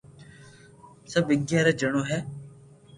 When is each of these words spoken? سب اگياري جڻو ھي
سب 1.11 1.25
اگياري 1.33 1.73
جڻو 1.81 2.01
ھي 2.09 2.19